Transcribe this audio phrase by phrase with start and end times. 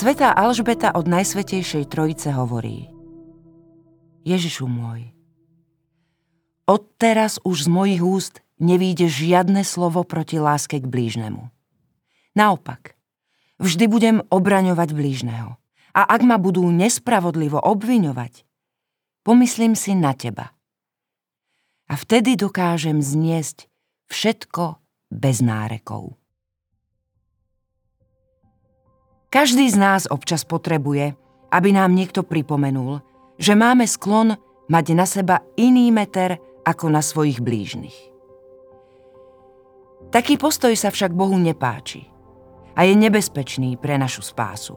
[0.00, 2.88] Svetá Alžbeta od Najsvetejšej Trojice hovorí
[4.24, 5.12] Ježišu môj,
[6.64, 11.52] odteraz už z mojich úst nevíde žiadne slovo proti láske k blížnemu.
[12.32, 12.96] Naopak,
[13.60, 15.60] vždy budem obraňovať blížneho.
[15.92, 18.48] A ak ma budú nespravodlivo obviňovať,
[19.20, 20.56] pomyslím si na teba.
[21.92, 23.68] A vtedy dokážem zniesť
[24.08, 24.80] všetko
[25.12, 26.19] bez nárekov.
[29.30, 31.14] Každý z nás občas potrebuje,
[31.54, 32.98] aby nám niekto pripomenul,
[33.38, 34.34] že máme sklon
[34.66, 37.94] mať na seba iný meter ako na svojich blížnych.
[40.10, 42.10] Taký postoj sa však Bohu nepáči
[42.74, 44.74] a je nebezpečný pre našu spásu.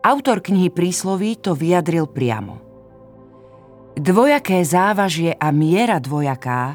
[0.00, 2.56] Autor knihy Prísloví to vyjadril priamo.
[4.00, 6.72] Dvojaké závažie a miera dvojaká,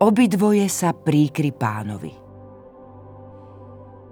[0.00, 2.19] obidvoje sa príkry pánovi.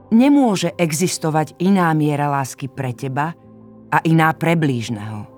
[0.09, 3.37] Nemôže existovať iná miera lásky pre teba
[3.93, 5.29] a iná pre blížneho.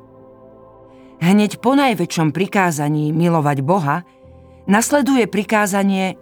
[1.20, 4.06] Hneď po najväčšom prikázaní milovať Boha
[4.70, 6.14] nasleduje prikázanie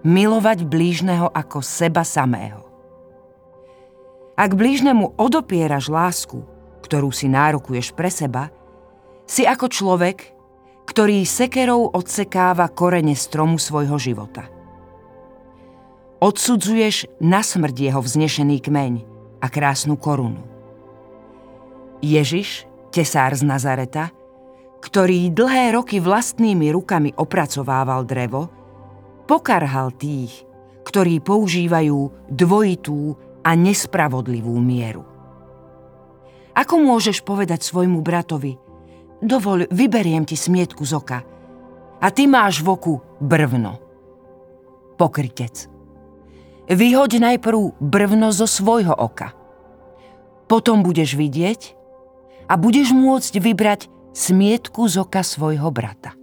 [0.00, 2.64] milovať blížneho ako seba samého.
[4.40, 6.40] Ak blížnemu odopieraš lásku,
[6.80, 8.48] ktorú si nárokuješ pre seba,
[9.28, 10.32] si ako človek,
[10.88, 14.48] ktorý sekerou odsekáva korene stromu svojho života–
[16.20, 18.92] odsudzuješ na smrť jeho vznešený kmeň
[19.40, 20.44] a krásnu korunu.
[22.04, 24.12] Ježiš, tesár z Nazareta,
[24.80, 28.48] ktorý dlhé roky vlastnými rukami opracovával drevo,
[29.28, 30.44] pokarhal tých,
[30.84, 35.04] ktorí používajú dvojitú a nespravodlivú mieru.
[36.56, 38.56] Ako môžeš povedať svojmu bratovi,
[39.20, 41.20] dovol, vyberiem ti smietku z oka,
[42.00, 43.76] a ty máš v oku brvno.
[44.96, 45.79] Pokrytec.
[46.70, 49.34] Vyhoď najprv brvno zo svojho oka.
[50.46, 51.74] Potom budeš vidieť
[52.46, 53.80] a budeš môcť vybrať
[54.14, 56.19] smietku z oka svojho brata.